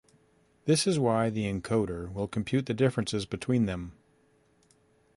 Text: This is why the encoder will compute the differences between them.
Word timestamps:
This 0.65 0.87
is 0.87 0.97
why 0.97 1.29
the 1.29 1.43
encoder 1.45 2.11
will 2.11 2.27
compute 2.27 2.65
the 2.65 2.73
differences 2.73 3.27
between 3.27 3.67
them. 3.67 3.91